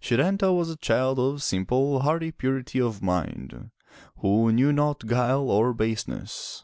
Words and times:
Se 0.00 0.16
tan'ta 0.16 0.52
was 0.52 0.70
a 0.70 0.76
child 0.76 1.18
of 1.18 1.42
simple, 1.42 2.02
hardy 2.02 2.30
purity 2.30 2.80
of 2.80 3.02
mind 3.02 3.68
who 4.18 4.52
knew 4.52 4.72
not 4.72 5.06
guile 5.08 5.50
or 5.50 5.74
baseness. 5.74 6.62